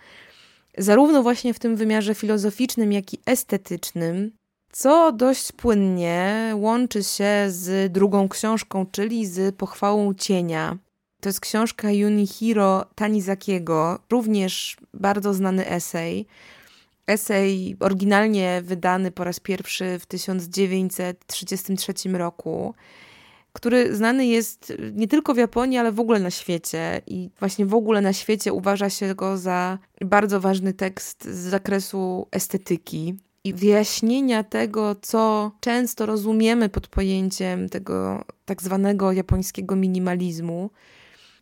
zarówno 0.78 1.22
właśnie 1.22 1.54
w 1.54 1.58
tym 1.58 1.76
wymiarze 1.76 2.14
filozoficznym, 2.14 2.92
jak 2.92 3.14
i 3.14 3.18
estetycznym, 3.26 4.32
co 4.72 5.12
dość 5.12 5.52
płynnie 5.52 6.52
łączy 6.54 7.04
się 7.04 7.46
z 7.48 7.92
drugą 7.92 8.28
książką, 8.28 8.86
czyli 8.92 9.26
z 9.26 9.56
Pochwałą 9.56 10.14
Cienia. 10.14 10.78
To 11.20 11.28
jest 11.28 11.40
książka 11.40 11.90
Junihiro 11.90 12.84
Tanizakiego, 12.94 13.98
również 14.10 14.76
bardzo 14.94 15.34
znany 15.34 15.66
esej, 15.68 16.26
esej 17.06 17.76
oryginalnie 17.80 18.62
wydany 18.64 19.10
po 19.10 19.24
raz 19.24 19.40
pierwszy 19.40 19.98
w 19.98 20.06
1933 20.06 21.92
roku, 22.08 22.74
który 23.52 23.96
znany 23.96 24.26
jest 24.26 24.72
nie 24.92 25.08
tylko 25.08 25.34
w 25.34 25.36
Japonii, 25.36 25.78
ale 25.78 25.92
w 25.92 26.00
ogóle 26.00 26.20
na 26.20 26.30
świecie. 26.30 27.00
I 27.06 27.30
właśnie 27.38 27.66
w 27.66 27.74
ogóle 27.74 28.00
na 28.00 28.12
świecie 28.12 28.52
uważa 28.52 28.90
się 28.90 29.14
go 29.14 29.38
za 29.38 29.78
bardzo 30.00 30.40
ważny 30.40 30.72
tekst 30.72 31.24
z 31.24 31.36
zakresu 31.36 32.26
estetyki 32.32 33.14
i 33.44 33.54
wyjaśnienia 33.54 34.44
tego, 34.44 34.96
co 35.02 35.52
często 35.60 36.06
rozumiemy 36.06 36.68
pod 36.68 36.88
pojęciem 36.88 37.68
tego 37.68 38.24
tak 38.44 38.62
zwanego 38.62 39.12
japońskiego 39.12 39.76
minimalizmu. 39.76 40.70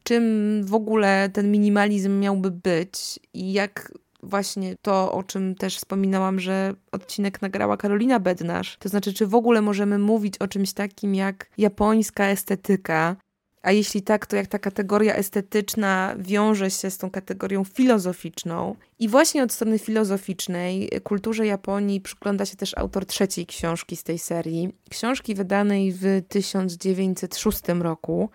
Czym 0.03 0.25
w 0.65 0.75
ogóle 0.75 1.31
ten 1.33 1.51
minimalizm 1.51 2.21
miałby 2.21 2.51
być 2.51 3.21
i 3.33 3.53
jak 3.53 3.93
właśnie 4.25 4.75
to, 4.83 5.13
o 5.13 5.23
czym 5.23 5.55
też 5.55 5.77
wspominałam, 5.77 6.41
że 6.41 6.75
odcinek 6.93 7.43
nagrała 7.43 7.77
Karolina 7.77 8.21
Bednarz. 8.21 8.77
To 8.79 8.89
znaczy, 8.89 9.13
czy 9.13 9.27
w 9.27 9.35
ogóle 9.35 9.63
możemy 9.63 9.99
mówić 9.99 10.39
o 10.39 10.49
czymś 10.49 10.73
takim 10.73 11.15
jak 11.15 11.51
japońska 11.59 12.27
estetyka, 12.27 13.17
a 13.65 13.73
jeśli 13.73 14.03
tak, 14.03 14.27
to 14.27 14.37
jak 14.37 14.47
ta 14.47 14.59
kategoria 14.59 15.15
estetyczna 15.15 16.15
wiąże 16.19 16.71
się 16.71 16.91
z 16.91 16.99
tą 16.99 17.11
kategorią 17.11 17.65
filozoficzną. 17.65 18.77
I 18.99 19.09
właśnie 19.09 19.43
od 19.43 19.53
strony 19.53 19.79
filozoficznej 19.79 20.91
kulturze 21.05 21.47
Japonii 21.47 22.01
przygląda 22.01 22.47
się 22.47 22.57
też 22.57 22.79
autor 22.79 23.07
trzeciej 23.07 23.47
książki 23.47 23.97
z 23.97 24.03
tej 24.03 24.19
serii. 24.19 24.69
Książki 24.91 25.35
wydanej 25.35 25.93
w 25.93 26.23
1906 26.29 27.61
roku 27.81 28.31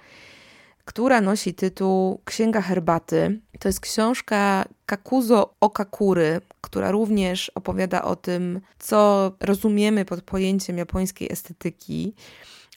która 0.90 1.22
nosi 1.22 1.54
tytuł 1.54 2.22
Księga 2.26 2.62
Herbaty. 2.62 3.40
To 3.60 3.70
jest 3.70 3.80
książka 3.80 4.66
Kakuzo 4.86 5.54
Okakury, 5.62 6.42
która 6.62 6.92
również 6.92 7.52
opowiada 7.56 8.02
o 8.02 8.16
tym, 8.16 8.62
co 8.80 9.32
rozumiemy 9.40 10.06
pod 10.06 10.22
pojęciem 10.22 10.78
japońskiej 10.78 11.32
estetyki 11.32 12.14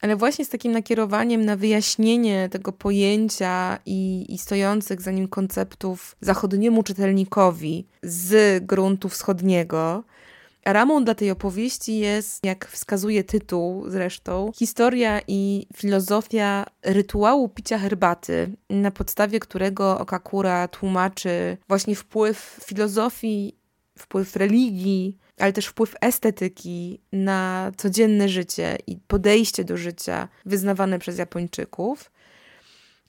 ale 0.01 0.17
właśnie 0.17 0.45
z 0.45 0.49
takim 0.49 0.73
nakierowaniem 0.73 1.45
na 1.45 1.57
wyjaśnienie 1.57 2.49
tego 2.49 2.73
pojęcia 2.73 3.79
i, 3.87 4.35
i, 4.35 4.39
stojących 4.39 5.03
za 5.03 5.11
nim 5.11 5.29
konceptów 5.29 6.17
zachodniemu 6.21 6.83
czytelnikowi 6.83 7.87
z 8.03 8.65
gruntu 8.65 9.09
wschodniego. 9.09 10.05
Ramą 10.65 11.05
dla 11.05 11.15
tej 11.15 11.31
opowieści 11.31 11.99
jest, 11.99 12.45
jak 12.47 12.67
wskazuje 12.69 13.25
tytuł 13.25 13.91
zresztą, 13.91 14.53
historia 14.57 15.21
i 15.29 15.67
filozofia 15.77 16.67
rytuału 16.83 17.49
picia 17.49 17.79
herbaty, 17.79 18.53
na 18.71 18.91
podstawie 18.91 19.41
którego 19.41 19.99
Okakura 19.99 20.69
tłumaczy 20.69 21.57
właśnie 21.69 21.95
wpływ 21.95 22.61
filozofii, 22.65 23.57
wpływ 23.99 24.37
religii, 24.37 25.19
ale 25.39 25.53
też 25.53 25.67
wpływ 25.67 25.95
estetyki 26.01 27.01
na 27.13 27.73
codzienne 27.77 28.29
życie 28.29 28.79
i 28.87 28.97
podejście 28.97 29.65
do 29.65 29.77
życia 29.77 30.29
wyznawane 30.47 30.99
przez 30.99 31.19
Japończyków. 31.19 32.11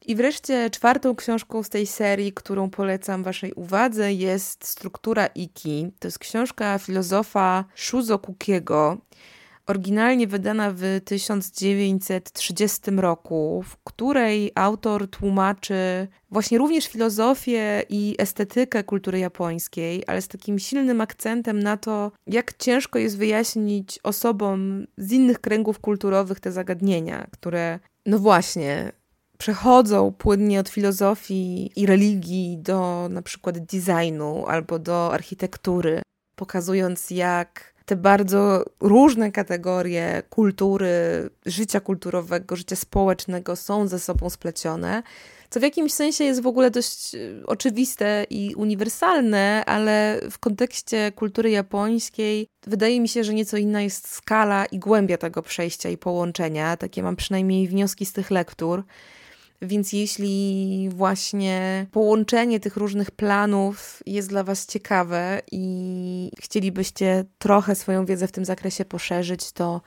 I 0.08 0.16
wreszcie 0.16 0.70
czwartą 0.70 1.16
książką 1.16 1.64
z 1.64 1.70
tej 1.70 1.88
serii, 1.88 2.34
którą 2.34 2.70
polecam 2.70 3.24
Waszej 3.24 3.54
uwadze, 3.54 4.14
jest 4.14 4.68
Struktura 4.68 5.28
Iki. 5.28 5.92
To 6.00 6.08
jest 6.08 6.20
książka 6.20 6.80
filozofa 6.80 7.66
Shuzo 7.76 8.20
Kukiego, 8.20 8.98
oryginalnie 9.68 10.28
wydana 10.28 10.72
w 10.76 11.02
1930 11.06 12.92
roku, 12.92 13.64
w 13.68 13.78
której 13.84 14.52
autor 14.56 15.10
tłumaczy 15.10 16.08
właśnie 16.32 16.58
również 16.58 16.88
filozofię 16.88 17.84
i 17.90 18.16
estetykę 18.20 18.84
kultury 18.84 19.20
japońskiej, 19.20 20.04
ale 20.08 20.22
z 20.22 20.28
takim 20.28 20.60
silnym 20.60 21.02
akcentem 21.02 21.60
na 21.60 21.78
to, 21.78 22.12
jak 22.28 22.58
ciężko 22.58 23.00
jest 23.00 23.18
wyjaśnić 23.18 24.00
osobom 24.04 24.88
z 24.98 25.12
innych 25.12 25.42
kręgów 25.42 25.80
kulturowych 25.80 26.40
te 26.40 26.52
zagadnienia, 26.52 27.28
które, 27.32 27.80
no 28.06 28.20
właśnie, 28.20 28.92
przechodzą 29.44 30.14
płynnie 30.18 30.60
od 30.60 30.70
filozofii 30.70 31.72
i 31.76 31.86
religii 31.86 32.58
do 32.58 33.08
na 33.12 33.22
przykład 33.22 33.60
designu 33.60 34.46
albo 34.48 34.80
do 34.80 35.14
architektury, 35.14 36.02
pokazując 36.36 37.12
jak 37.12 37.74
te 37.86 37.96
bardzo 37.96 38.66
różne 38.80 39.32
kategorie 39.32 40.24
kultury, 40.30 41.30
życia 41.46 41.80
kulturowego, 41.80 42.56
życia 42.56 42.76
społecznego 42.76 43.56
są 43.56 43.88
ze 43.88 44.00
sobą 44.00 44.30
splecione, 44.30 45.04
co 45.50 45.60
w 45.60 45.64
jakimś 45.64 45.94
sensie 45.94 46.24
jest 46.24 46.42
w 46.42 46.48
ogóle 46.48 46.72
dość 46.72 47.16
y, 47.16 47.44
oczywiste 47.46 48.26
i 48.30 48.56
uniwersalne, 48.56 49.64
ale 49.66 50.20
w 50.32 50.40
kontekście 50.40 51.12
kultury 51.12 51.52
japońskiej 51.52 52.48
wydaje 52.68 53.02
mi 53.02 53.10
się, 53.10 53.24
że 53.24 53.34
nieco 53.34 53.58
inna 53.58 53.82
jest 53.82 54.08
skala 54.08 54.66
i 54.66 54.80
głębia 54.80 55.18
tego 55.18 55.42
przejścia 55.42 55.90
i 55.90 55.98
połączenia. 55.98 56.78
Takie 56.78 57.04
mam 57.04 57.16
przynajmniej 57.16 57.68
wnioski 57.68 58.06
z 58.06 58.14
tych 58.14 58.32
lektur. 58.32 58.84
Więc 59.64 59.94
jeśli 59.94 60.90
właśnie 60.90 61.86
połączenie 61.92 62.60
tych 62.60 62.78
różnych 62.78 63.12
planów 63.12 64.04
jest 64.06 64.30
dla 64.30 64.44
Was 64.44 64.66
ciekawe 64.66 65.42
i 65.52 66.32
chcielibyście 66.40 67.26
trochę 67.38 67.76
swoją 67.76 68.06
wiedzę 68.06 68.28
w 68.28 68.32
tym 68.32 68.46
zakresie 68.46 68.86
poszerzyć, 68.86 69.52
to 69.52 69.82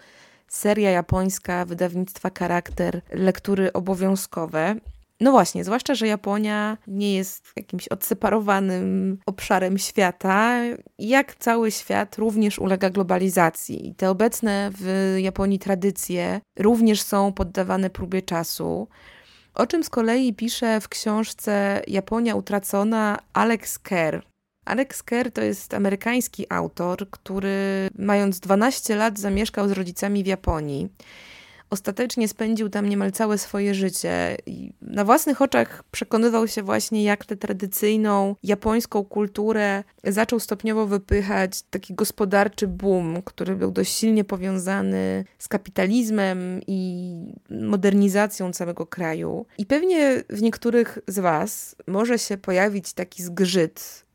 seria 0.49 0.91
japońska 0.91 1.65
wydawnictwa 1.65 2.31
Charakter, 2.39 3.03
lektury 3.13 3.73
obowiązkowe. 3.73 4.77
No 5.21 5.31
właśnie, 5.31 5.65
zwłaszcza, 5.65 5.95
że 5.95 6.07
Japonia 6.07 6.79
nie 6.87 7.15
jest 7.15 7.53
jakimś 7.57 7.89
odseparowanym 7.89 9.19
obszarem 9.27 9.79
świata. 9.79 10.61
Jak 10.99 11.35
cały 11.35 11.71
świat 11.71 12.19
również 12.19 12.59
ulega 12.59 12.91
globalizacji. 12.91 13.89
I 13.89 13.95
te 13.95 14.11
obecne 14.11 14.71
w 14.81 15.15
Japonii 15.19 15.59
tradycje 15.59 16.41
również 16.59 17.03
są 17.03 17.33
poddawane 17.33 17.91
próbie 17.91 18.23
czasu. 18.23 18.89
O 19.57 19.67
czym 19.67 19.85
z 19.85 19.91
kolei 19.91 20.35
pisze 20.35 20.81
w 20.81 20.89
książce 20.89 21.83
Japonia 21.87 22.35
utracona 22.35 23.19
Alex 23.33 23.79
Kerr. 23.79 24.23
Alex 24.65 25.03
Kerr 25.03 25.33
to 25.33 25.43
jest 25.43 25.75
amerykański 25.75 26.47
autor, 26.49 27.11
który 27.11 27.89
mając 27.99 28.41
12 28.41 28.97
lat 28.97 29.19
zamieszkał 29.19 29.69
z 29.69 29.73
rodzicami 29.73 30.25
w 30.25 30.27
Japonii. 30.27 30.89
Ostatecznie 31.71 32.29
spędził 32.29 32.69
tam 32.69 32.89
niemal 32.89 33.13
całe 33.13 33.39
swoje 33.39 33.75
życie 33.75 34.37
i 34.47 34.73
na 34.83 35.05
własnych 35.05 35.43
oczach 35.43 35.83
przekonywał 35.91 36.49
się 36.49 36.63
właśnie, 36.63 37.05
jak 37.05 37.25
tę 37.25 37.37
tradycyjną 37.37 38.37
japońską 38.43 39.05
kulturę 39.05 39.85
zaczął 40.05 40.41
stopniowo 40.41 40.87
wypychać 40.87 41.63
taki 41.63 41.95
gospodarczy 41.95 42.67
boom, 42.67 43.23
który 43.23 43.57
był 43.57 43.71
dość 43.71 43.93
silnie 43.93 44.25
powiązany 44.25 45.25
z 45.39 45.49
kapitalizmem 45.49 46.61
i 46.67 47.13
modernizacją 47.51 48.53
całego 48.53 48.87
kraju. 48.87 49.47
I 49.59 49.67
pewnie 49.67 50.23
w 50.31 50.43
niektórych 50.43 50.99
z 51.07 51.19
Was 51.19 51.77
może 51.87 52.19
się 52.19 52.37
pojawić 52.37 52.93
taki 52.93 53.23
zgrzyt 53.23 54.06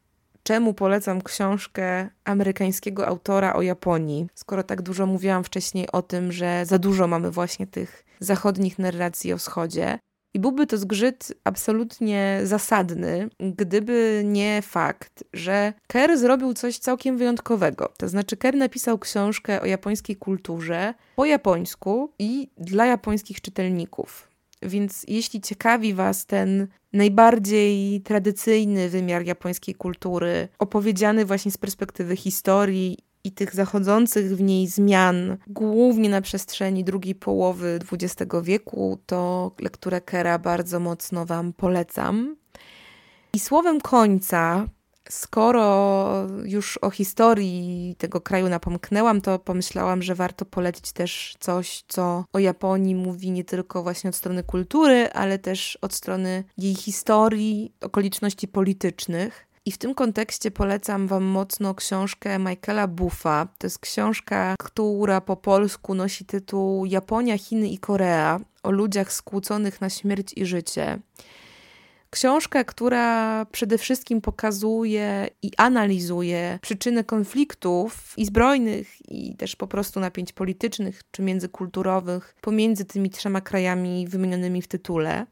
czemu 0.44 0.74
polecam 0.74 1.22
książkę 1.22 2.10
amerykańskiego 2.24 3.08
autora 3.08 3.54
o 3.54 3.62
Japonii, 3.62 4.28
skoro 4.36 4.64
tak 4.64 4.82
dużo 4.82 5.06
mówiłam 5.06 5.44
wcześniej 5.44 5.92
o 5.92 6.02
tym, 6.02 6.32
że 6.32 6.66
za 6.66 6.80
dużo 6.80 7.08
mamy 7.08 7.32
właśnie 7.32 7.68
tych 7.68 8.06
zachodnich 8.20 8.80
narracji 8.80 9.34
o 9.34 9.38
wschodzie. 9.38 10.00
I 10.34 10.40
byłby 10.40 10.68
to 10.68 10.78
zgrzyt 10.78 11.34
absolutnie 11.44 12.40
zasadny, 12.44 13.30
gdyby 13.40 14.22
nie 14.26 14.62
fakt, 14.62 15.24
że 15.34 15.74
Kerr 15.88 16.18
zrobił 16.18 16.54
coś 16.54 16.78
całkiem 16.78 17.18
wyjątkowego. 17.18 17.94
To 17.98 18.08
znaczy, 18.08 18.38
Kerr 18.38 18.56
napisał 18.56 19.00
książkę 19.00 19.62
o 19.62 19.66
japońskiej 19.66 20.16
kulturze 20.16 20.94
po 21.16 21.26
japońsku 21.26 22.14
i 22.20 22.50
dla 22.58 22.86
japońskich 22.86 23.42
czytelników. 23.42 24.31
Więc 24.62 25.06
jeśli 25.08 25.42
ciekawi 25.42 25.94
Was 25.94 26.26
ten 26.26 26.68
najbardziej 26.94 28.02
tradycyjny 28.02 28.90
wymiar 28.90 29.26
japońskiej 29.26 29.76
kultury, 29.76 30.48
opowiedziany 30.60 31.26
właśnie 31.26 31.52
z 31.52 31.58
perspektywy 31.58 32.16
historii 32.16 32.98
i 33.24 33.32
tych 33.32 33.56
zachodzących 33.56 34.38
w 34.38 34.42
niej 34.42 34.68
zmian, 34.68 35.38
głównie 35.48 36.10
na 36.10 36.22
przestrzeni 36.22 36.84
drugiej 36.84 37.16
połowy 37.16 37.80
XX 37.92 38.32
wieku, 38.44 39.00
to 39.06 39.52
lekturę 39.60 40.02
Kera 40.02 40.40
bardzo 40.40 40.80
mocno 40.80 41.26
Wam 41.26 41.54
polecam. 41.54 42.36
I 43.34 43.40
słowem 43.40 43.82
końca 43.82 44.68
skoro 45.10 46.28
już 46.44 46.78
o 46.78 46.90
historii 46.90 47.96
tego 47.98 48.22
kraju 48.22 48.50
napomknęłam, 48.50 49.22
to 49.22 49.40
pomyślałam, 49.40 50.02
że 50.02 50.16
warto 50.16 50.46
polecić 50.46 50.92
też 50.92 51.36
coś, 51.40 51.84
co 51.88 52.26
o 52.34 52.40
Japonii 52.40 52.96
mówi 52.96 53.32
nie 53.32 53.44
tylko 53.44 53.84
właśnie 53.84 54.10
od 54.10 54.16
strony 54.16 54.44
kultury, 54.44 55.10
ale 55.14 55.40
też 55.40 55.78
od 55.82 55.94
strony 55.94 56.44
jej 56.58 56.76
historii, 56.76 57.74
okoliczności 57.82 58.48
politycznych. 58.48 59.48
I 59.66 59.72
w 59.72 59.78
tym 59.78 59.96
kontekście 59.96 60.52
polecam 60.52 61.08
Wam 61.08 61.24
mocno 61.24 61.76
książkę 61.76 62.40
Michaela 62.40 62.88
Buffa. 62.88 63.48
To 63.58 63.68
jest 63.68 63.80
książka, 63.80 64.56
która 64.60 65.22
po 65.22 65.36
polsku 65.38 65.94
nosi 65.94 66.26
tytuł 66.26 66.86
Japonia, 66.86 67.38
Chiny 67.38 67.68
i 67.68 67.78
Korea 67.78 68.40
o 68.64 68.72
ludziach 68.72 69.14
skłóconych 69.14 69.82
na 69.82 69.90
śmierć 69.90 70.34
i 70.36 70.46
życie. 70.46 71.00
Książka, 72.12 72.64
która 72.64 73.46
przede 73.46 73.78
wszystkim 73.78 74.22
pokazuje 74.22 75.30
i 75.42 75.52
analizuje 75.58 76.60
przyczyny 76.62 77.04
konfliktów 77.04 78.14
i 78.18 78.26
zbrojnych, 78.26 79.12
i 79.12 79.36
też 79.36 79.56
po 79.56 79.68
prostu 79.68 80.00
napięć 80.00 80.34
politycznych 80.34 81.02
czy 81.12 81.22
międzykulturowych 81.22 82.36
pomiędzy 82.42 82.86
tymi 82.86 83.10
trzema 83.10 83.42
krajami 83.42 84.08
wymienionymi 84.08 84.62
w 84.62 84.68
tytule. 84.68 85.26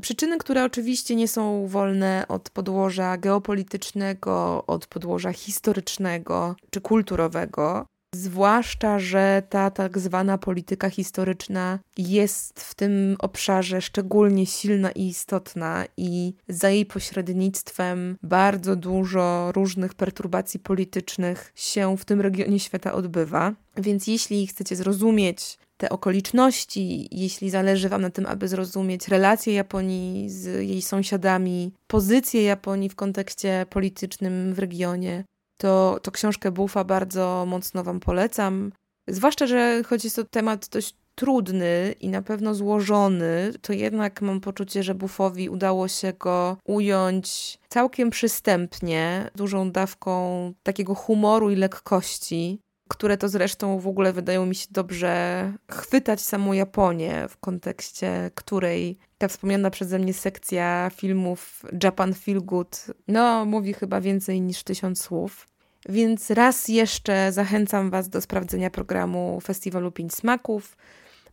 Przyczyny, 0.00 0.38
które 0.38 0.64
oczywiście 0.64 1.14
nie 1.14 1.28
są 1.28 1.66
wolne 1.66 2.24
od 2.28 2.50
podłoża 2.50 3.16
geopolitycznego, 3.16 4.64
od 4.66 4.86
podłoża 4.86 5.32
historycznego 5.32 6.56
czy 6.70 6.80
kulturowego. 6.80 7.86
Zwłaszcza, 8.14 8.98
że 8.98 9.42
ta 9.48 9.70
tak 9.70 9.98
zwana 9.98 10.38
polityka 10.38 10.90
historyczna 10.90 11.78
jest 11.98 12.60
w 12.60 12.74
tym 12.74 13.16
obszarze 13.18 13.80
szczególnie 13.82 14.46
silna 14.46 14.90
i 14.90 15.06
istotna, 15.06 15.84
i 15.96 16.34
za 16.48 16.70
jej 16.70 16.86
pośrednictwem 16.86 18.16
bardzo 18.22 18.76
dużo 18.76 19.52
różnych 19.52 19.94
perturbacji 19.94 20.60
politycznych 20.60 21.52
się 21.54 21.96
w 21.96 22.04
tym 22.04 22.20
regionie 22.20 22.60
świata 22.60 22.92
odbywa. 22.92 23.54
Więc 23.76 24.06
jeśli 24.06 24.46
chcecie 24.46 24.76
zrozumieć 24.76 25.58
te 25.76 25.90
okoliczności, 25.90 27.08
jeśli 27.10 27.50
zależy 27.50 27.88
Wam 27.88 28.02
na 28.02 28.10
tym, 28.10 28.26
aby 28.26 28.48
zrozumieć 28.48 29.08
relacje 29.08 29.54
Japonii 29.54 30.30
z 30.30 30.68
jej 30.68 30.82
sąsiadami, 30.82 31.72
pozycję 31.86 32.42
Japonii 32.42 32.88
w 32.88 32.94
kontekście 32.94 33.66
politycznym 33.70 34.54
w 34.54 34.58
regionie, 34.58 35.24
to, 35.62 35.98
to 36.02 36.10
książkę 36.10 36.50
Buffa 36.50 36.84
bardzo 36.84 37.44
mocno 37.48 37.84
Wam 37.84 38.00
polecam. 38.00 38.72
Zwłaszcza, 39.08 39.46
że 39.46 39.82
choć 39.86 40.04
jest 40.04 40.16
to 40.16 40.24
temat 40.24 40.68
dość 40.68 40.94
trudny 41.14 41.94
i 42.00 42.08
na 42.08 42.22
pewno 42.22 42.54
złożony, 42.54 43.52
to 43.60 43.72
jednak 43.72 44.22
mam 44.22 44.40
poczucie, 44.40 44.82
że 44.82 44.94
Buffowi 44.94 45.48
udało 45.48 45.88
się 45.88 46.12
go 46.12 46.56
ująć 46.64 47.58
całkiem 47.68 48.10
przystępnie, 48.10 49.30
dużą 49.34 49.70
dawką 49.70 50.52
takiego 50.62 50.94
humoru 50.94 51.50
i 51.50 51.56
lekkości, 51.56 52.60
które 52.88 53.16
to 53.16 53.28
zresztą 53.28 53.78
w 53.78 53.86
ogóle 53.86 54.12
wydają 54.12 54.46
mi 54.46 54.54
się 54.54 54.66
dobrze 54.70 55.52
chwytać 55.70 56.20
samą 56.20 56.52
Japonię, 56.52 57.26
w 57.28 57.36
kontekście 57.36 58.30
której 58.34 58.98
ta 59.18 59.28
wspomniana 59.28 59.70
przeze 59.70 59.98
mnie 59.98 60.14
sekcja 60.14 60.90
filmów 60.94 61.62
Japan 61.82 62.14
Feel 62.14 62.42
Good, 62.42 62.86
no, 63.08 63.44
mówi 63.44 63.72
chyba 63.74 64.00
więcej 64.00 64.40
niż 64.40 64.62
tysiąc 64.62 65.02
słów. 65.02 65.51
Więc 65.88 66.30
raz 66.30 66.68
jeszcze 66.68 67.32
zachęcam 67.32 67.90
Was 67.90 68.08
do 68.08 68.20
sprawdzenia 68.20 68.70
programu 68.70 69.40
Festiwalu 69.40 69.92
Pięć 69.92 70.14
Smaków. 70.14 70.76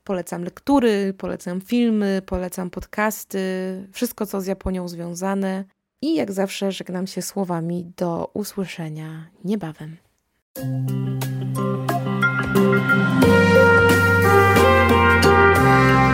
Polecam 0.04 0.44
lektury, 0.44 1.14
polecam 1.18 1.62
filmy, 1.62 2.22
polecam 2.26 2.70
podcasty, 2.70 3.40
wszystko 3.94 4.26
co 4.26 4.42
z 4.42 4.46
Japonią 4.46 4.88
związane. 4.88 5.66
I 6.02 6.16
jak 6.16 6.32
zawsze 6.32 6.72
żegnam 6.72 7.08
się 7.08 7.22
słowami 7.22 7.92
do 7.98 8.32
usłyszenia 8.34 9.30
niebawem. 9.44 9.98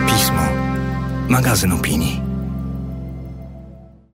Pismo. 0.06 0.42
Magazyn 1.28 1.72
opinii. 1.72 2.25